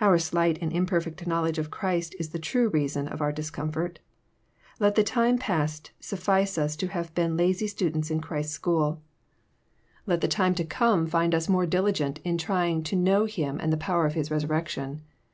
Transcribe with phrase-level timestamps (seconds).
[0.00, 3.98] Our slight and imperfect knowledge of Christ is the true reason of our discomfort.
[4.80, 9.02] Let the time past sufilce us to have been lazy students in Christ's school;
[10.06, 11.42] let the time to come find JOHN, CHAP.
[11.42, 11.46] XI.
[11.46, 14.14] 257 118 more diligent in trying to" kn ow Hi m and the power of
[14.14, 15.02] His resurrection."